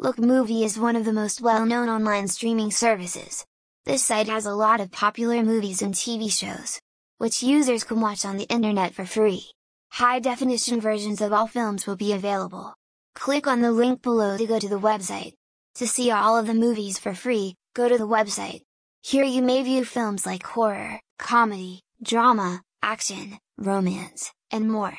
[0.00, 3.44] Lookmovie is one of the most well-known online streaming services.
[3.86, 6.80] This site has a lot of popular movies and TV shows,
[7.18, 9.44] which users can watch on the internet for free.
[9.92, 12.74] High-definition versions of all films will be available.
[13.14, 15.34] Click on the link below to go to the website.
[15.76, 18.62] To see all of the movies for free, go to the website.
[19.00, 24.98] Here you may view films like horror, comedy, drama, action, romance, and more.